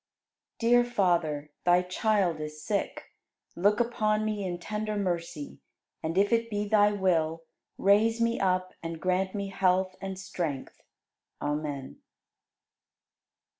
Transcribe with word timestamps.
68. 0.59 0.67
Dear 0.71 0.83
Father, 0.83 1.51
Thy 1.63 1.83
child 1.83 2.39
is 2.39 2.63
sick. 2.65 3.11
Look 3.55 3.79
upon 3.79 4.25
me 4.25 4.43
in 4.43 4.57
tender 4.57 4.97
mercy, 4.97 5.61
and 6.01 6.17
if 6.17 6.33
it 6.33 6.49
be 6.49 6.67
Thy 6.67 6.91
will, 6.91 7.43
raise 7.77 8.19
me 8.19 8.39
up 8.39 8.73
and 8.81 8.99
grant 8.99 9.35
me 9.35 9.49
health 9.49 9.95
and 10.01 10.17
strength. 10.17 10.81
Amen. 11.39 11.99